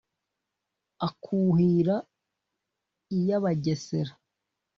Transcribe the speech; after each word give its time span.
akuhira 1.07 1.95
iy' 3.17 3.33
abagesera 3.37 4.13